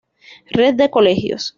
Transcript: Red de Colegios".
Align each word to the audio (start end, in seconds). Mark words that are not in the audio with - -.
Red 0.49 0.73
de 0.77 0.89
Colegios". 0.89 1.49